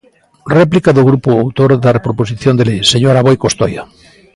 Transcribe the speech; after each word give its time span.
Réplica 0.59 0.95
do 0.97 1.07
grupo 1.09 1.29
autor 1.43 1.71
da 1.85 2.03
proposición 2.05 2.53
de 2.55 2.67
lei, 2.69 2.79
señora 2.93 3.19
Aboi 3.21 3.37
Costoia. 3.43 3.83